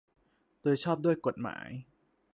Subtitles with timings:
[0.61, 1.67] โดยชอบด้วยกฎหมาย